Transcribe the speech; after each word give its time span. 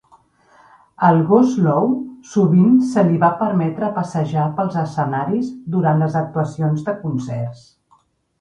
Al 1.09 1.19
gos 1.31 1.51
Lou 1.65 1.91
sovint 2.29 2.79
se 2.93 3.03
li 3.09 3.19
va 3.25 3.29
permetre 3.43 3.91
passejar 3.99 4.47
pels 4.57 4.79
escenaris 4.85 5.53
durant 5.77 6.03
les 6.05 6.19
actuacions 6.23 6.89
de 6.89 6.97
concerts. 7.05 7.63